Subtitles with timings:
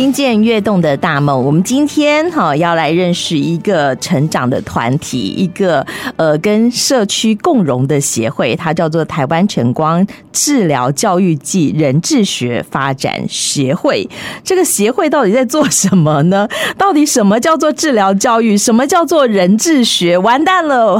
[0.00, 14.08] 听见跃动的大梦，我们今天哈要来认识一个成长的团体，一个呃跟社区共融的协会，它叫做台湾晨光治疗教育暨人智学发展协会。
[14.42, 16.48] 这个协会到底在做什么呢？
[16.78, 18.56] 到底什么叫做治疗教育？
[18.56, 20.16] 什么叫做人智学？
[20.16, 20.98] 完蛋了！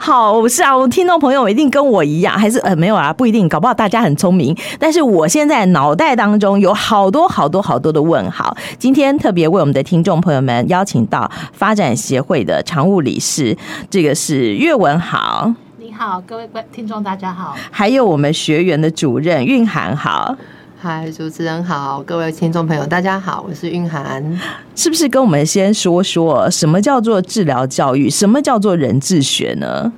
[0.00, 3.12] 好，是啊，我听众朋友一定跟我一样，还是呃没有啊？
[3.12, 8.28] 不一定，搞不好大家很聪明，但是我现在脑袋当中有好多好多好多的问。
[8.40, 13.54] 好，今天特别为我们的听众朋友们邀请到发展协会的常务理事，
[13.90, 15.54] 这个是岳文豪。
[15.76, 17.54] 你好，各位观听众大家好。
[17.70, 20.34] 还有我们学员的主任韵涵好。
[20.80, 24.40] 嗨，主持人好，各位听众朋友大家好，我是韵涵。
[24.74, 29.92] 是不是跟我们先说说什么叫做治疗教育，什么叫做人智学呢？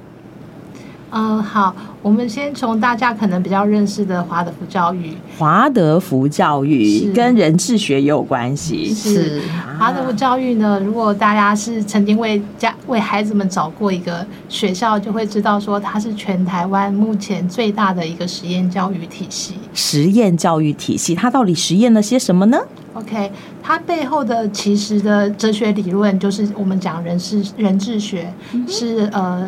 [1.14, 5.12] 嗯、呃，好，我们先从大家可能比较认识的华德福教育。
[5.38, 8.94] 华德福教育跟人智学也有关系。
[8.94, 9.42] 是
[9.78, 19.56] 华德福教育呢，如果大家是曾经为家为孩子们找过一个学校，就会知道说它是全台湾目前最大的一个实验教育体系。
[19.74, 22.58] 实验教育体系，它到底实验了些什么呢
[22.94, 23.30] ？OK，
[23.62, 29.46] 它背后的其实的哲学理论就是我们讲人是人智学，嗯、是呃。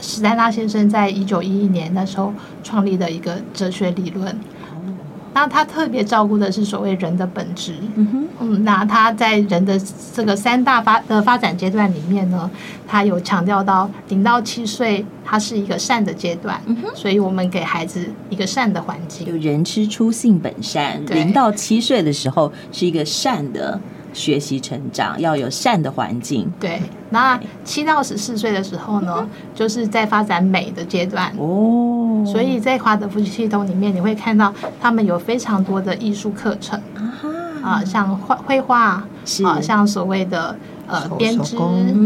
[0.00, 2.32] 史丹纳先生在一九一一年那时候
[2.62, 4.34] 创立的一个哲学理论，
[5.32, 7.74] 那他特别照顾的是所谓人的本质。
[7.94, 9.80] 嗯嗯，那他在人的
[10.14, 12.50] 这个三大发的发展阶段里面呢，
[12.86, 16.60] 他有强调到零到七岁，它是一个善的阶段。
[16.66, 19.26] 嗯哼，所以我们给孩子一个善的环境。
[19.26, 23.80] 就人之初性本善，零到七岁的时候是一个善的。
[24.14, 26.50] 学习成长要有善的环境。
[26.58, 31.30] 对，那七到十四岁的时候呢，就是在发展美的阶段。
[31.36, 36.80] 哦，所以在华德福系统里面，你会看到他们有非常多的艺术课程。
[36.94, 37.12] 啊，
[37.84, 39.02] 像画绘画，
[39.44, 40.56] 啊，像所谓的。
[40.86, 41.56] 呃，编织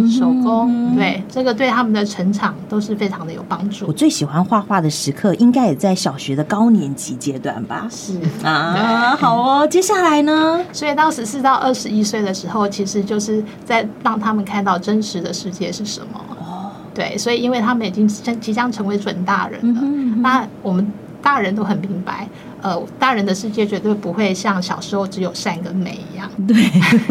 [0.09, 3.85] 手工，对这个对他们的成长都是非常的有帮助。
[3.89, 7.89] 我最喜欢画画的时刻，应该也在小学的高年级阶段吧？
[7.91, 9.67] 是啊，好哦。
[9.67, 10.65] 接下来呢？
[10.73, 16.21] 所以到十四到二十一岁的时候，其实就是在让他们看到真实的世界是什么。
[16.39, 19.81] 哦，对，所以因为他们已经即将成为准大人了，
[20.21, 20.89] 那我们
[21.21, 22.29] 大人都很明白。
[22.61, 26.57] 呃，大人的世界绝对不会像小时候只有善跟美一样，对，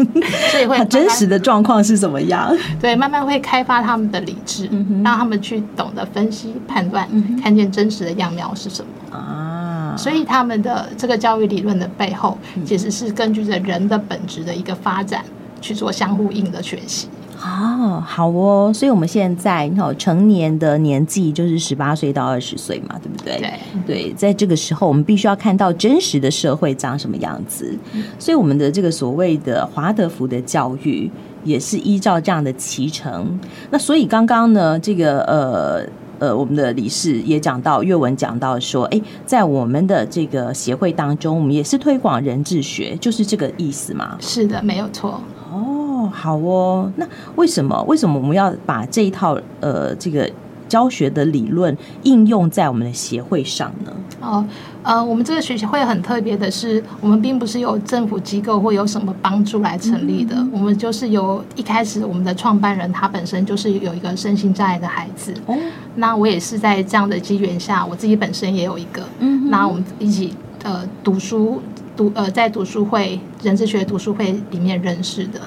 [0.52, 2.54] 所以会真实的状况是怎么样？
[2.80, 9.94] 对，慢慢会开发他们的理智，嗯、让他们去懂得分析、判断、嗯，看见真实的样貌是什么啊。
[9.96, 15.24] 所以他们的这个教育理论的背后，其实是根据着人的本质的一个发展
[15.60, 17.08] 去做相互应的学习。
[17.40, 23.38] 哦，好哦，所以我们现在哈成年的年纪就是十八岁到二十岁嘛，对不对？
[23.38, 23.52] 对
[23.86, 27.78] 对，在这个时候，我们必须要看到真实的社会长什么样子。
[27.92, 31.08] 嗯、所以，我们的这个所谓的华德福的教育，
[31.44, 33.38] 也是依照这样的脐程。
[33.70, 35.86] 那所以刚刚呢，这个呃
[36.18, 44.16] 呃，我们的理事也讲到，岳文讲到说，哎，在我们的这个协会当中，我们也是推广人智学，就是这个意思嘛？
[44.20, 45.20] 是的，没有错。
[45.52, 45.84] 哦。
[46.10, 50.30] 好哦，那为什么为什么我们要把这一套呃这个
[50.68, 53.92] 教学的理论应用在我们的协会上呢？
[54.20, 54.44] 哦，
[54.82, 65.56] 呃，我们这个学习会很特别的是，我们并不是由政府机构或有什么帮助来成立的，嗯、我们就是由一开始我们的创办人他本身就是有一个身心障碍的孩子，哦，
[65.94, 71.62] 那我也是在这样的机缘下，我自己本身也有一个，嗯，那我们一起呃读书
[71.96, 75.40] 读呃在读书会人智学读书会里面认识的。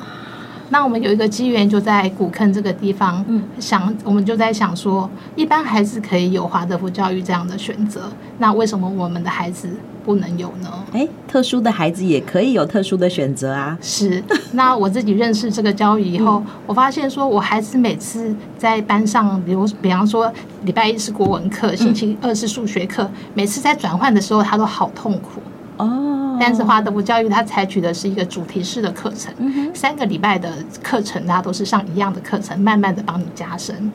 [0.71, 9.69] 那我们有一个机缘，就在古坑这个地方，嗯，想我们就在想说，一般孩子可以有华德福教育这样的选择，那为什么我们的孩子
[10.05, 10.71] 不能有呢？
[10.93, 13.77] 诶，特殊的孩子也可以有特殊的选择啊。
[13.81, 14.23] 是，
[14.53, 20.31] 那我自己认识这个教育以后，嗯，我发现说我孩子每次在班上，比如比方说
[20.63, 25.41] 礼拜一是国文课，星期二是数学课，每次在转换的时候，他都好痛苦。
[25.81, 33.91] 哦，但是华德福教育它采取的是一个主题式的课程，嗯，三个礼拜的课程，它都是上一样的课程，慢慢的帮你加深，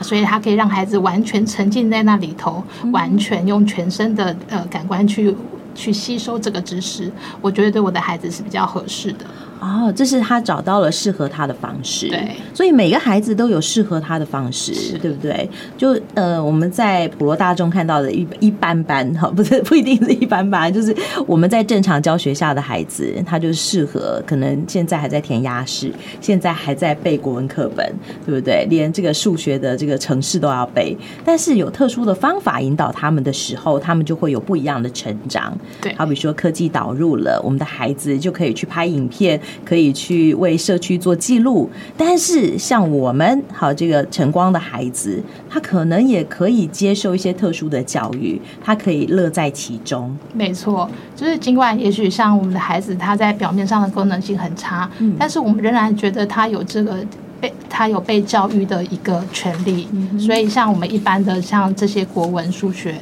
[0.00, 5.34] 所以它可以让孩子完全沉浸在那里头，嗯，完全用全身的呃感官去
[5.74, 7.10] 去吸收这个知识，
[7.40, 9.24] 我觉得对我的孩子是比较合适的。
[9.64, 12.08] 哦，这是他找到了适合他的方式。
[12.08, 15.48] 对，所以每个孩子都有适合他的方式，对不对？
[15.78, 20.94] 就呃，我们在普罗大众看到的一一般般哈，不是 不一定是一般般，就是
[21.26, 25.90] 我们在正常教学下的孩子，他就适合可能现在还在填鸭式，
[26.20, 27.90] 现在还在背国文课本，
[28.26, 28.66] 对不对？
[28.68, 35.56] 连这个数学的这个程式都要背，但是有特殊的方法引导他们的时候，他们就会有不一样的成长。
[35.80, 41.70] 对，好比说科技导入了，我们的孩子就可以去拍影片，可以去为社区做记录。
[41.96, 50.16] 但是像我们好这个晨光的孩子，他可能也可以接受一些特殊的教育，他可以乐在其中。
[50.32, 56.98] 没错，就是尽管也许像我们的孩子，他在表面上的功能性很差，嗯，但是我们仍然觉得他有这个。
[57.40, 59.86] 被他有被教育的一个权利，
[60.18, 62.94] 所以像我们一般的像这些国文、数学。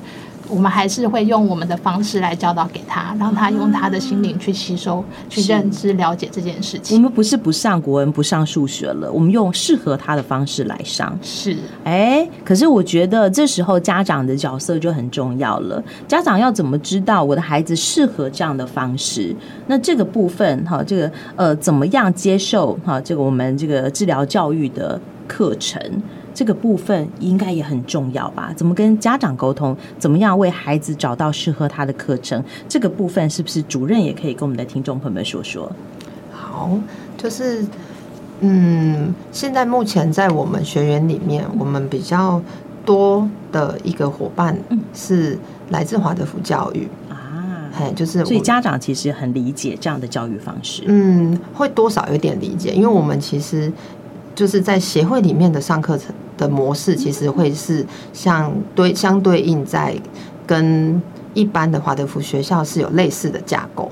[0.53, 6.95] 我们还是会用我们的方式来教导给他，让他用他的心灵去吸收、啊、去认知、了解这件事情。
[6.97, 11.19] 我们不是不上国文、不上数学了，我们用适合他的方式来上。
[11.23, 15.83] 是，哎，可是我觉得这时候家长的角色就很重要了。
[16.07, 19.35] 家长要怎么知道我的孩子适合这样的方式？
[19.69, 23.01] 那这个部分哈，这个呃，怎么样接受哈？
[23.01, 25.81] 这个我们这个治疗教育的课程？
[26.35, 28.53] 这个部分应该也很重要吧？
[28.57, 29.77] 怎么跟家长沟通？
[29.99, 32.43] 怎么样为孩子找到适合他的课程？
[32.69, 35.71] 这个部分是不是主任也可以跟我们的听众朋友们说说？
[36.33, 36.71] 好，
[37.17, 37.65] 就是
[38.41, 42.43] 嗯，现在目前在我们学员里面，我们比较
[42.85, 44.59] 多的一个伙伴
[44.93, 45.39] 是
[45.71, 53.73] 来自华德福教育啊，嘿，就是所以家长其实很理解这样的教育方式，嗯，会多少有点理解，因为我们其实
[54.35, 56.15] 就是在协会里面的上课程。
[56.37, 59.95] 的模式其实会是像对相对应在
[60.47, 61.01] 跟
[61.35, 63.91] 一般的华德福学校是有类似的架构，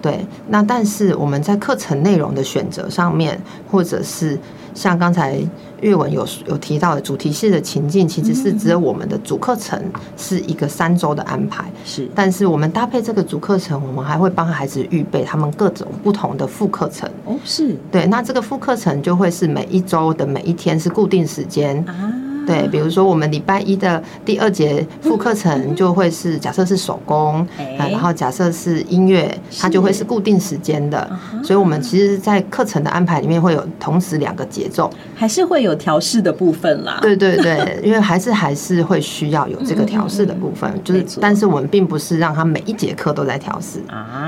[0.00, 0.24] 对。
[0.48, 3.40] 那但是我们在课程内容的选择上面，
[3.70, 4.38] 或者是
[4.74, 5.38] 像刚才
[5.80, 9.80] 阅文有有提到的主题式的情境，其实是只有我们的主课程
[10.16, 12.08] 是一个三周的安排，是。
[12.14, 17.08] 但是我们搭配这个主课程，我们还会帮孩子预备他们各种不同的副课程。
[17.24, 18.06] 哦，是对。
[18.06, 22.12] 那这个副课程就会是每一周的每一天是固定时间啊。
[22.46, 27.46] 对，比如说我们礼拜一的第二节副课程就会是假设是手工，
[27.78, 31.08] 然后假设是音乐，它就会是固定时间的。
[31.42, 36.98] 所以，我们其实，在课程的安排里面会有同时两个节奏，还是会有调试的部分啦。
[37.02, 43.80] 对对对， 因为还是还是会需要有这个调试的部分，就是，但是我们并不是让他每一节课都在调试，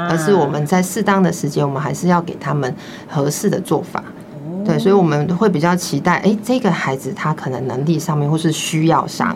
[0.09, 2.75] 而是我们在适当的时间，我们还是要给他们
[3.06, 4.03] 合适的做法。
[4.69, 9.35] 对，所以我们会比较期待，哎，这个孩子他可能能力上面或是需要上，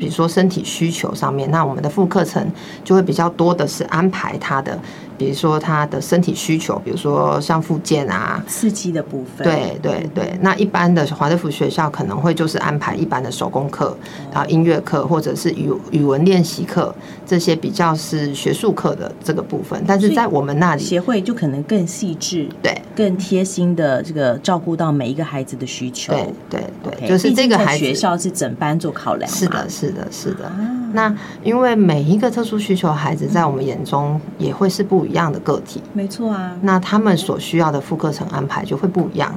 [0.00, 2.44] 比如说身体需求上面，那我们的副课程
[2.82, 4.76] 就会比较多的是安排他的。
[5.16, 9.44] 比如说他的身体需求，比如说像复健啊，刺激的部分。
[9.44, 13.96] 对对对，那一般的华德福学校可能会就是安排一般的手工课，
[14.32, 16.94] 然后音乐课或者是语语文练习课，
[17.26, 19.82] 这些比较是学术课的这个部分。
[19.86, 26.12] 但是在我们那里协会就可能更细致，对，更贴心的这个照顾到每一个孩子的需求。
[26.12, 29.30] 对对对，就是这个孩子学校是整班做考量。
[29.30, 30.50] 是的，是的，是的。
[30.94, 36.56] 那因为每一个特殊需求孩子在我们眼中也会是不一样的个体，没错啊。
[36.62, 39.34] 那他们所需要的副课程安排就会不一样，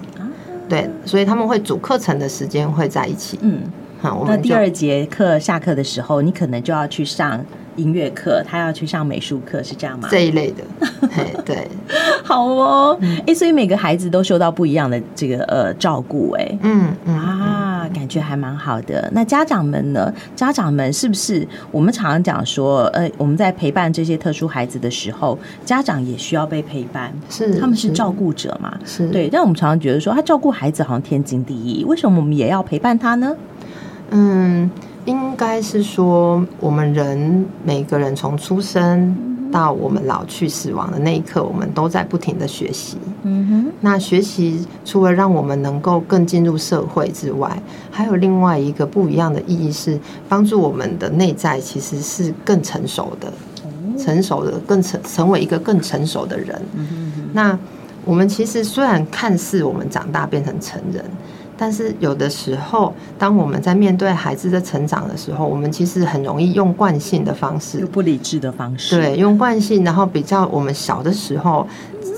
[0.69, 3.39] 对，所以他们会主课程的时间会在一起。
[3.42, 3.63] 嗯，
[4.01, 7.44] 好，那第二节课下课的时候，你可能就要去上
[7.75, 10.07] 音乐课，他要去上美术课，是这样吗？
[10.12, 10.63] 这一类的，
[11.45, 11.68] 对，
[12.24, 13.00] 好哦。
[13.25, 17.15] 哎，所以每个孩子都受到不一样的这个呃照顾，哎，嗯嗯。
[17.15, 19.10] 啊，感觉还蛮好的。
[19.13, 20.13] 那家长们呢？
[20.36, 28.78] 家长们是不是我们常常讲说，呃，我们在陪伴这些特殊孩子的时候，家长也需要被陪伴，是他们是照顾者嘛？
[28.86, 29.30] 是对。
[29.30, 33.36] 但我们常常觉得说，他照顾孩子好像天经地义，为什么我们也要陪伴他呢？
[34.12, 34.70] 嗯。
[35.06, 39.15] 应该是说，我们人每个人从出生
[39.51, 42.98] 到我们老去死亡的那一刻，我们都在不停的学习。
[43.24, 43.72] 嗯哼。
[43.82, 47.62] 那学习除了让我们能够更进入社会之外，
[47.92, 53.32] 还有另外一个不一样的意义是，帮助我们的内在其实是更成熟的，
[53.98, 56.62] 成熟的更成成为一个更成熟的人。
[56.75, 57.24] 嗯哼。
[57.34, 57.60] 那
[58.06, 61.04] 我们其实虽然看似我们长大变成成人。
[61.58, 71.68] 但是有的时候，当我们在面对孩子的成长的时候，我们其实很容易用惯性的方式，不理智的方式，对，用惯性，然后比较我们小的时候。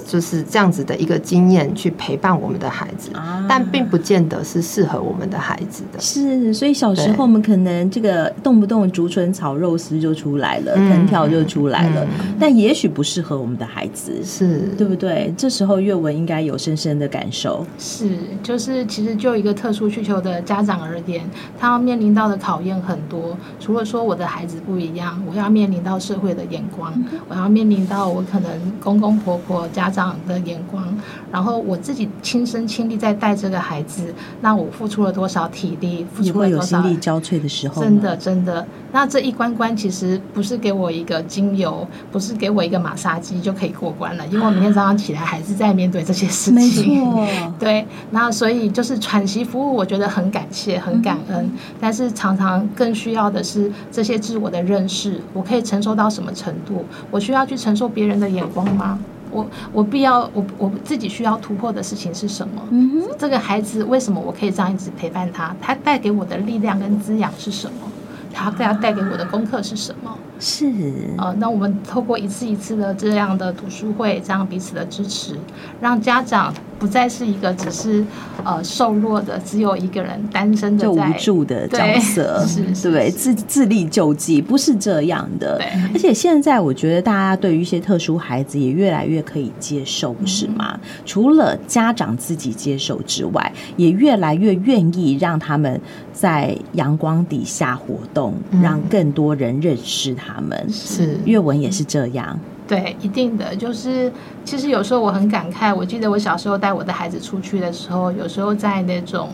[0.09, 3.11] 就是这样子的一个经验去陪伴我们的孩子，
[3.47, 5.99] 但并不见得是适合我们的孩子的。
[6.01, 12.07] 是，所以小时候我们可能这个动不动竹笋炒肉丝就出来了，藤条就出来了，
[12.39, 15.31] 但也许不适合我们的孩子，是对不对？
[15.37, 17.63] 这时候阅文应该有深深的感受。
[17.77, 21.21] 是，就是其实就一个特殊需求的家长而言，
[21.59, 23.37] 他要面临到的考验很多。
[23.59, 26.91] 除了说我的孩子不一样，我要面临到社会的眼光，
[27.27, 28.49] 我要面临到我可能
[28.79, 29.98] 公公婆婆家长。
[29.99, 30.81] 长的眼光，
[31.29, 38.65] 然后我自己亲身亲历在带这个孩子，那我付出了多少体力，付出了多少心力交瘁的时候，真的真的。
[38.91, 46.55] 那这一关关其实不是给我一个精油，不是给我一个马杀鸡就可以过关了，因为我明天早上起来还是在面对这些事情。
[46.55, 47.27] 没错，
[47.59, 47.85] 对。
[48.11, 51.45] 那所以就是喘息服务，我觉得很感谢，很感恩。
[51.45, 56.85] 嗯、但是常常更需要的是这些自我的认识，我可以承受到什么程度？
[57.11, 58.97] 我需要去承受别人的眼光吗？
[59.31, 62.61] 我我必要我我自己需要突破的事情是什么？
[62.71, 65.55] 嗯，这个孩子为什么我可以这样一直陪伴他？
[65.61, 67.91] 他带给我的力量跟滋养是什么？
[68.31, 70.15] 他要带给我的功课是什么？
[70.39, 70.71] 是
[71.17, 75.35] 呃，那我们透过一次一次的这样的读书会，这样彼此的支持，
[75.81, 78.03] 让家长不再是一个只是
[78.43, 82.41] 呃瘦弱的，只有一个人单身的就无助的角色，
[82.81, 83.11] 对对？
[83.11, 85.57] 自自力救济不是这样的。
[85.57, 90.79] 对，而且现在我觉得大家对于一些特殊孩子也越来越可以接受，不是吗？
[90.81, 95.81] 嗯、除了家长自己接受之外，也越来越愿意让他们
[96.13, 100.29] 在阳光底下活动，嗯、让更多人认识他。
[100.29, 104.13] 他们是阅文也是这样，对，一定的就是，
[104.45, 105.73] 其实有时候我很感慨。
[105.73, 109.29] 我记得我小时候带我的孩子出去的时候，有时候在那种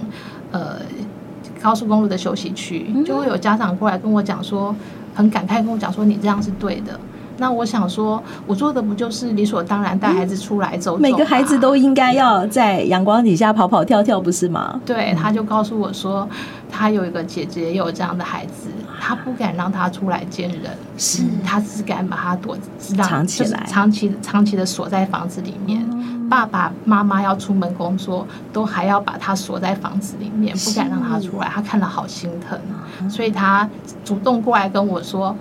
[0.53, 0.77] 呃
[1.61, 4.73] 高速公路的休息区，就会有家长过来跟我讲说，
[5.13, 6.97] 很感慨跟我讲说，你这样是对的。
[7.37, 10.97] 那我想说，我做的不就是理所当然带孩子出来走走？
[10.97, 14.79] 每个孩子都应该要在阳光底下跑跑跳跳，不是吗？
[14.85, 16.27] 对，他就告诉我说，
[16.71, 18.69] 他有一个姐姐也有这样的孩子，
[19.01, 25.85] 他不敢让他出来见人，是他只敢把他躲藏起来，长期长期的锁在房子里面。
[26.27, 31.47] 爸爸妈妈要出门工作，都还要把他锁在房子里面，不敢让他出来。
[31.53, 32.59] 他看了好心疼，
[33.07, 33.69] 所以他
[34.03, 35.35] 主动过来跟我说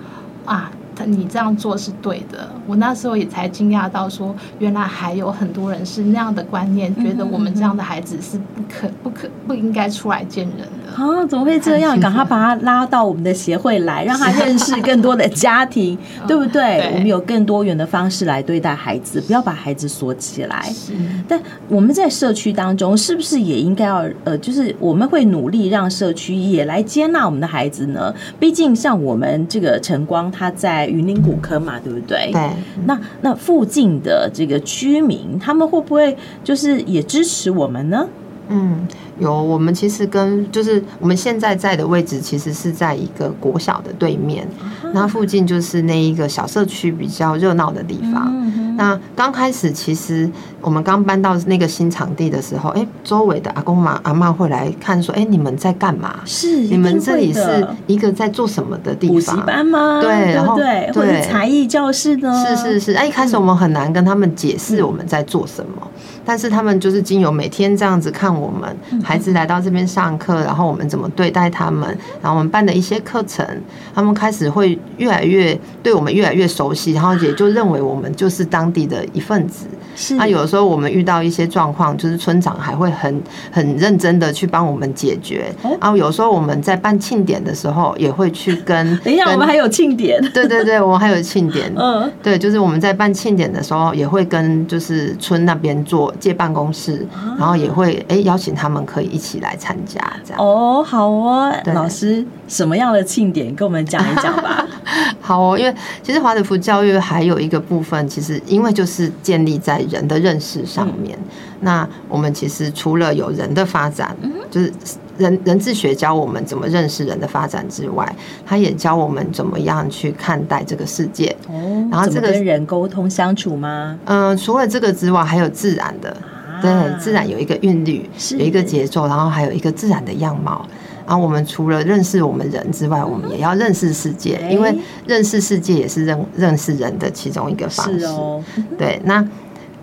[0.45, 0.69] 啊。
[1.05, 10.93] 你这样做是对的，我那时候也才惊讶到说，原来还有很多人是那样的观念，觉得我们这样的孩子是不可、不可、不应该出来见人的。
[10.95, 11.99] 啊，怎么会这样？
[11.99, 16.79] 赶快把他拉到我们的协会来，让他认识更多的家庭， 对不对？
[16.79, 20.61] 对，我们有更多元的方式来对待孩子，不要把孩子锁起来。
[20.71, 20.93] 是。
[21.27, 21.37] 但
[21.67, 28.13] 我们在社区当中，是不是也应该要呃，就是我们会努力让社区也来接纳我们的孩子呢？
[28.39, 32.29] 毕竟像我们这个晨光，他在云林古坑嘛，对不对？
[32.31, 32.49] 对。
[32.85, 38.07] 那那附近的这个居民，他们会不会就是也支持我们呢？
[38.49, 38.87] 嗯。
[39.17, 44.45] 有，我们其实跟就是我们现在在的位置，其实是在一个国小的对面，
[44.93, 48.35] 那附近就是那一个小社区比较热闹的地方。
[48.75, 50.29] 那刚开始其实
[50.61, 56.19] 我们刚搬到那个新场地的时候，哎，周围的阿公妈阿妈会来看，说：“哎，你们在干嘛？
[56.25, 59.15] 是你们这里是一个在做什么的地方？
[59.15, 59.99] 补习班吗？
[60.01, 62.45] 对，然后对，或者才艺教室呢？
[62.45, 62.93] 是是是。
[62.93, 65.87] 哎，一开始我们很难跟他们解释我们在做什么，
[66.25, 68.75] 但是他们就是经由每天这样子看我们。
[69.03, 71.87] 孩子来到这边上课，然后我们怎么对待他们，
[72.21, 73.45] 然后我们办的一些课程，
[73.93, 79.67] 他们开始会越来越对我们越来越熟悉，然后也就认为我们就是当地的一份子。
[79.95, 80.15] 是。
[80.15, 83.21] 那有的时候我们遇到一些状况，就是村长还会很
[83.51, 85.51] 很认真的去帮我们解决。
[85.81, 88.97] 然后有时候我们在办庆典的时候，也会去跟。
[88.99, 90.21] 等一下，我们还有庆典。
[90.31, 91.73] 对对对，我们还有庆典。
[91.75, 92.09] 嗯。
[92.21, 97.05] 对，就是我们在办庆典的时候，也会跟就是村那边做借办公室，
[97.39, 98.85] 然后也会哎邀请他们。
[98.85, 104.65] 可以一起来参加，这样哦，好哦，老师，什么样的庆典，跟我们讲一讲吧。
[105.19, 105.73] 好哦，因为
[106.03, 111.17] 其实华德福教育还有一个部分，其实因为就是建立在人的认识上面。
[111.19, 111.29] 嗯、
[111.61, 114.71] 那我们其实除了有人的发展，嗯、就是
[115.17, 121.35] 人人智学教我们怎么认识人的发展之外，他也教我们怎么样去看待这个世界。
[121.47, 123.97] 哦，然后这个跟人沟通相处吗？
[124.05, 126.15] 嗯、呃，除了这个之外，还有自然的。
[126.61, 130.65] 对，自然有一个韵律，有一个节奏，然后还有一个自然的样貌。
[131.07, 138.07] 然后我们除了认识我们人之外，我们也要认识世界，因为认识世界也是认认识人的其中一个方式。
[138.77, 139.25] 对，那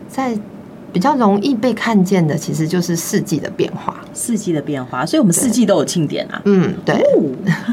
[0.09, 0.37] 在
[0.93, 3.97] 比较容易被看见的，其实就是四季的变化。
[4.13, 6.43] 四季的变化，所以我们四季都有庆典啊。
[6.45, 7.03] 嗯，对。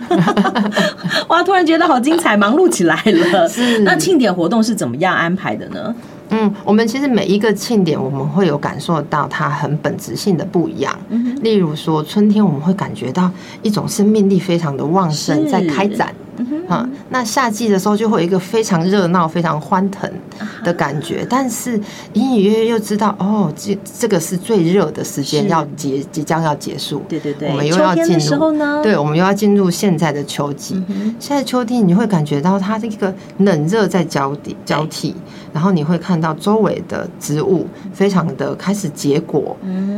[1.28, 3.48] 哇，突然觉得好精彩，忙碌起来了。
[3.50, 3.80] 是。
[3.80, 5.94] 那庆典活动是怎么样安排的呢？
[6.30, 10.98] 嗯，我们其实每一个庆典，我们会有感受到它很本质性的不一样。
[11.42, 13.30] 例如说春天，我们会感觉到
[13.62, 16.14] 一种生命力非常的旺盛，在开展。
[16.68, 20.10] 啊，那夏季的时候就会有一个非常热闹、非常欢腾
[20.64, 21.80] 的感觉，但是
[22.14, 27.04] 隐隐约约又知道，哦，这这个是最热的时间要结，即将要结束。
[27.10, 28.82] 对对对，我们又要进入呢？
[28.84, 30.82] 对，我们又要进入现在的秋季。
[31.20, 35.16] 现在秋天你会感觉到它这个冷热在交替交替，
[35.54, 39.58] 然后你会看到周围的植物非常的开始结果，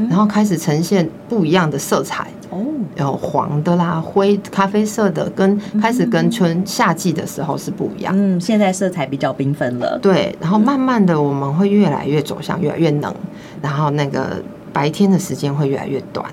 [0.10, 2.28] 然后开始呈现不一样的色彩。
[2.52, 2.64] 哦，
[2.98, 8.14] 有黄的啦，灰、咖啡色的，跟开始跟春夏季的时候是不一样。
[8.16, 9.98] 嗯，现在色彩比较缤纷了。
[10.02, 13.16] 对，然后慢慢的我们会越来越走向越来越冷，
[13.62, 14.42] 然后那个
[14.74, 16.26] 白天的时间会越来越短。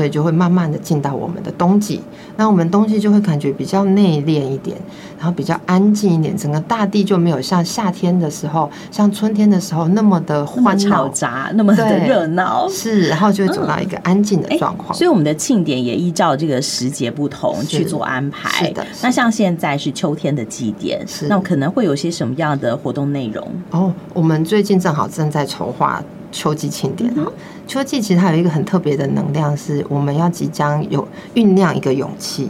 [0.00, 2.00] 所以就会慢慢的进到我们的冬季，
[2.38, 4.74] 那我们冬季就会感觉比较内敛一点，
[5.18, 12.66] 然后比较安静一点，整个大地就没有像夏天的时候、像春天的时候那么的欢嘈杂、那么的热闹。
[12.70, 14.94] 是，然后就会走到一个安静的状况。
[14.94, 18.66] 所以我们的庆典也依照这个时节不同去做安排。
[18.66, 18.86] 是的。
[19.02, 23.46] 那像现在是秋天的祭典，是那可能会有些什么样的活动内容？
[23.72, 26.02] 哦，我们最近正好正在筹划。
[26.32, 27.30] 秋季庆典哈，
[27.66, 32.48] 秋季其实它有一个很特别的能量，是我们要即将有酝酿一个勇气，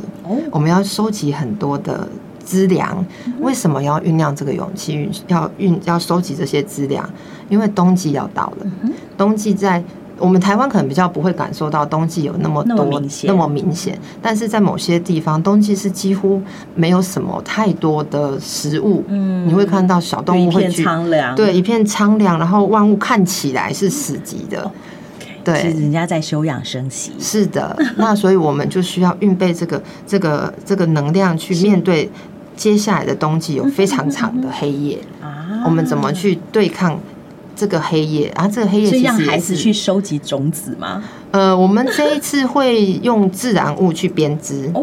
[0.51, 2.09] 我们要收集很多的
[2.45, 3.05] 资粮。
[3.41, 5.11] 为什么要酝酿这个勇气？
[5.29, 7.09] 要运要收集这些资粮，
[7.49, 8.67] 因为冬季要到了，
[9.17, 9.83] 冬季在。
[10.21, 12.77] 我们台湾可能比较不会感受到冬季有那么多
[13.25, 16.41] 那么明显，但是在某些地方，冬季是几乎
[16.75, 19.03] 没有什么太多的食物。
[19.09, 20.85] 嗯，你会看到小动物会去，
[21.35, 24.71] 对，一片苍凉，然后万物看起来是死寂的。
[25.43, 27.13] 对，是人家在休养生息。
[27.19, 32.11] 是的，那所以我们就需要预备这个这个这个能量去面对
[32.55, 35.63] 接下来的冬季，有非常长的 黑夜啊。
[35.65, 36.99] 我们怎么去对抗？
[37.61, 41.05] 这个黑夜啊，这个黑夜其实让孩子去收集种子吗？
[41.31, 44.83] 呃，我们这一次会用自然物去编织哦，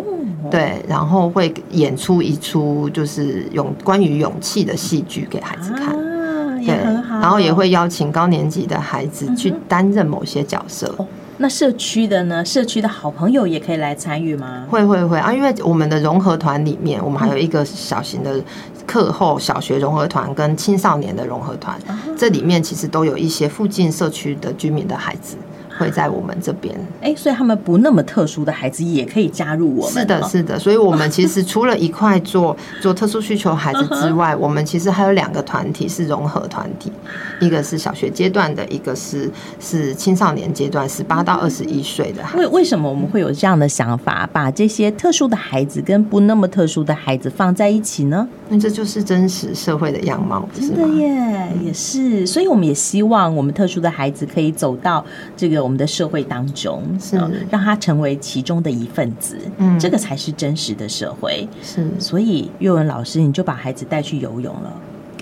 [0.52, 7.20] 对，然后会演出一出就是勇关于勇气的戏剧给孩子看，啊，也很好。
[7.20, 10.94] 然后也会邀请高年级的孩子去担任某些角色。
[11.00, 11.08] 嗯
[11.40, 12.44] 那社区的呢？
[12.44, 14.66] 社区的好朋友也可以来参与吗？
[14.68, 15.32] 会会会啊！
[15.32, 18.42] 因为我们的融合团里面，我们还有一个小型的
[18.88, 21.78] 课后小学融合团跟青少年的融合团，
[22.18, 25.36] 这里面其实都有一些附近社区的居民的孩子。
[25.78, 29.94] 会在我们这边，哎，所以他们不那么特殊的孩子也可以加入我们。
[29.94, 30.58] 是的，是的。
[30.58, 36.92] 所以，我们其实除了一块做做特殊需求孩子之外，我们其实还有两个团体是融合团体，
[37.40, 39.30] 一个是小学阶段的，一个是
[39.60, 42.38] 是青少年阶段，十八到二十一岁的孩子。
[42.40, 48.28] 为为什么我们会有这样的想法，把这些特殊的孩子跟不那么特殊的孩子放在一起呢？
[48.50, 52.26] 那这就是真实社会的样貌，真的耶，也是。
[52.26, 55.67] 所以，我们也希望我们特殊的孩子可以走到这个。
[55.68, 57.18] 我们的社会当中，是
[57.52, 61.46] 让他成为其中的一份子，嗯，这个才是真实的社会。
[61.62, 64.74] 是，所以岳文老师，你就把孩子带去游泳了。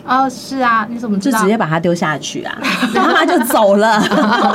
[0.08, 1.40] 哦，是啊，你怎么知道？
[1.40, 2.58] 就直接把他丢下去啊，
[2.94, 4.00] 妈妈就走了，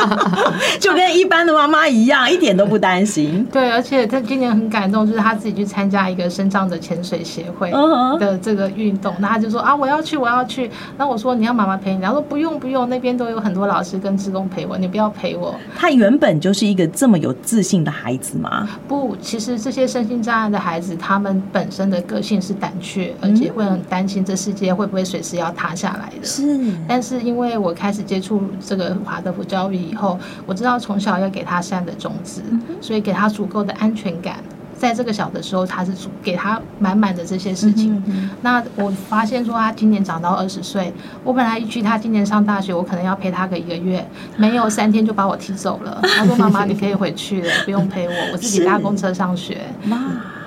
[0.79, 3.45] 就跟一般的妈妈一样，一点都不担心。
[3.53, 7.73] 对，而且他今年很感动，就是他自己去参加一个深藏的潜水协会
[8.21, 10.71] 的这个运动，那他就说啊，我要去，我要去。
[10.97, 15.53] 那我说你要妈妈陪你，他说不用不用，那边都有很多老师跟职工陪我，你不要陪我。
[15.77, 18.69] 他原本就是一个这么有自信的孩子吗？
[18.87, 25.40] 不，其实这些身心障碍的孩子，他们本身的个性是胆怯，而且会很担心这世界会不会随时。
[25.41, 26.59] 要塌下来的，是。
[26.87, 32.43] 但是因为我开始接触这个华德福教育以后，我知道从小要给他善的种子，
[32.81, 34.37] 所以给他足够的安全感，
[34.77, 38.03] 在这个小的时候，他是给他满满的这些事情。
[38.43, 40.93] 那我发现说他今年长到二十岁，
[41.25, 46.01] 我本来预期他今年上大学，我可能要陪他个一个月，没有三天就把我踢走了。
[46.17, 49.59] 他说：“妈妈，你可以回去了，不用陪我，我自己搭公车上学。”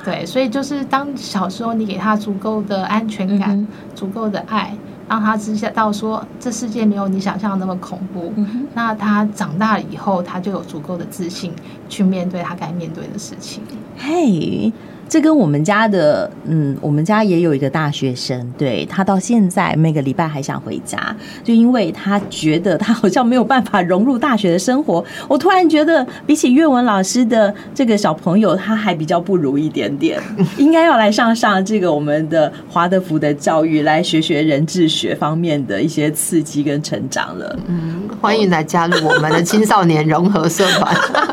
[0.03, 4.75] 对，所以就是当小时候你给他足够的安全感，嗯、足够的爱，
[5.07, 8.33] 让他知道说这世界没有你想象的那么恐怖。
[8.35, 11.53] 嗯、那他长大了以后，他就有足够的自信
[11.87, 13.63] 去面对他该面对的事情。
[13.97, 14.71] 嘿。
[15.13, 25.05] 这跟我们家的，嗯，我们家也有一个大学生，对，他到现在每个礼拜还想回家，就因为他觉得他好像没有办法融入大学的生活。
[25.27, 30.19] 我突然觉得，比起阅文老师的这个小朋友，他还比较不如一点点，
[30.57, 37.55] 应该要来上上这个我们的华德福的教育，来学学人智学方面的一些刺激跟成长了。
[37.67, 40.91] 嗯，欢迎来加入我们的青少年融合社团。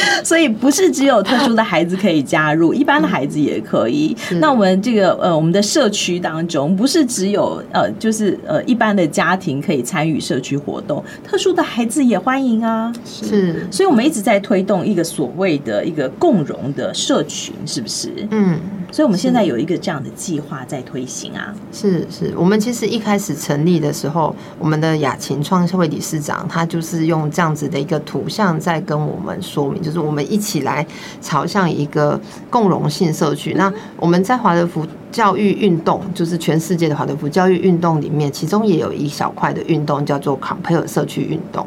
[0.24, 4.16] 所以不是只有特殊的孩子可以加入，一般的孩子也可以。
[4.40, 12.92] 那我们这个呃，我们的社区当中，不是只有呃，就是呃，一般的家庭可以参与社区活动，特殊的孩子也欢迎啊。
[13.04, 18.10] 是，所以我们一直在推动一个所谓的一个共融的社群，是不是？
[18.30, 18.58] 嗯。
[18.92, 21.52] 所以我们现在有一个这样的计划在推行啊。
[21.72, 30.86] 是是，我们其实一开始成立的时候，我们的雅琴创会理事长他就是用这样子的一个图像在跟我们说明，就是我们一起来
[31.20, 33.54] 朝向一个共融性社区。
[33.54, 41.66] 那我们在华德福教育运动，就是全世界的华德福教育运动里面，其中也有一小块的运动叫做 Compare 社区运动。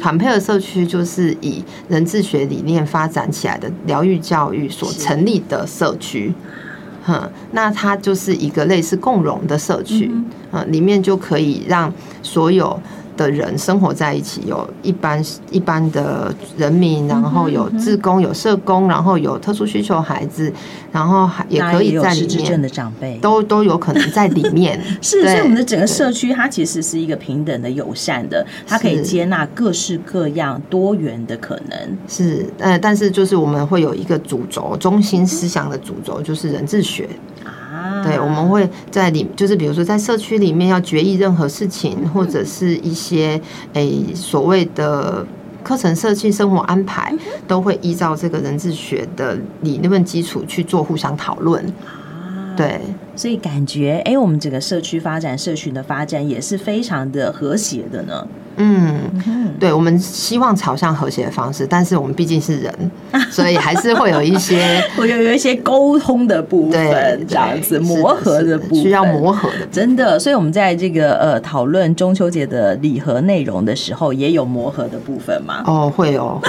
[0.00, 6.32] Compare 社区就是以人智学理念发展起来的疗愈教育所成立的社区。
[7.10, 10.10] 嗯，那它就是一个类似共融的社区，
[10.52, 11.90] 嗯，里面就可以让
[12.22, 12.78] 所有
[13.18, 20.50] 的人生活在一起，有一般一般的人民，然后有志工、有社工，然后有特殊需求孩子，
[20.92, 24.80] 然后还也可以在里面的长辈都都有可能在里面。
[25.02, 31.98] 是，所以我们的整个社区它其实是一个平等的、友善的，它可以接纳各式各样多元的可能。
[32.06, 37.08] 是，呃，但是就是我们会有一个主轴，中心思想的主轴就是人智学。
[38.04, 43.40] 对，我们会在里，就是比如说在社区里面要决议任何事情，或者是一些
[43.72, 45.26] 诶所谓的
[45.62, 47.12] 课程设计、生活安排，
[47.46, 51.62] 都会依照这个人智学的理论基础去做互相讨论。
[52.58, 52.80] 对，
[53.14, 58.26] 所以感觉哎，我们整个社区发展、社群的发展也是非常的和谐的呢。
[58.60, 58.98] 嗯，
[59.60, 62.90] 对，我们希望朝向和谐的方式，但是我们毕竟是人，
[63.30, 70.18] 所以还是会有一些， 会有有一些沟通的部分，这样子磨合的部分，需要磨合的，真的。
[70.18, 75.62] 所以我们在这个呃讨论中秋节的礼盒内容的时候，也有磨合的部分吗？
[75.64, 76.40] 哦，会哦。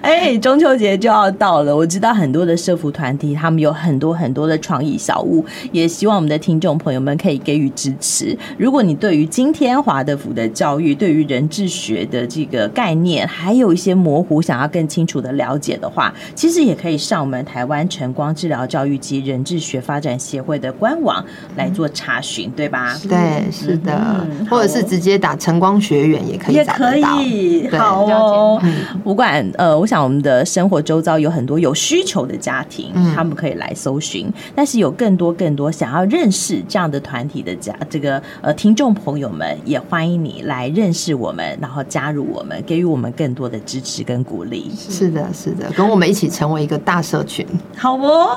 [0.10, 8.36] 哎，中秋节就要到了，我知道很多的社服团体，他们有很多很多的创意小物，也希望我们的听众朋友们可以给予支持。
[8.56, 21.22] 如果你对于今天华德福的教育，对于人智学的这个概念，还有一些模糊，想要更清楚的了解的话，其实也可以上我们台湾晨光治疗教育及人智学发展协会的官网
[21.56, 22.96] 来做查询，对吧？
[23.06, 23.92] 对，是的，
[24.30, 27.68] 嗯、或者是直接打晨光学院也可以找得到，也可以。
[27.68, 28.62] 对好哦，
[29.04, 29.89] 不管呃，我。
[29.90, 34.32] 像我们的生活周遭有很多有需求的家庭，他们可以来搜寻。
[34.54, 44.70] 但是有更多更多想要认识这样的团体的家，这个呃听众朋友们，也欢迎你来认识我们，然后加入我们，给予我们更多的支持跟鼓励。
[44.78, 47.44] 是的，是的，跟我们一起成为一个大社群，
[47.76, 48.36] 好哦。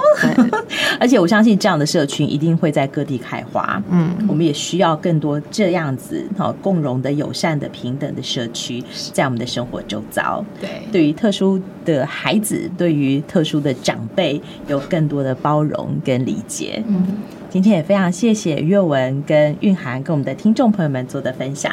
[0.99, 3.79] 而且我相信这样的社群一定会在各地开花。
[3.91, 10.43] 嗯，我们也需要更多这样子好共融的、友善的、平等的社区，在我们的生活周遭。
[10.59, 11.42] 对，对于特殊。
[11.85, 16.83] 的孩子对于特殊的长辈有更多的包容跟理解。
[16.87, 17.05] 嗯，
[17.49, 21.71] 今天也非常谢谢阅文跟韵涵跟我们的听众朋友们做的分享。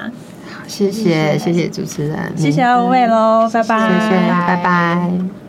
[0.53, 5.40] 好，谢谢谢谢主持人，谢谢二位喽，拜拜，谢谢，拜拜。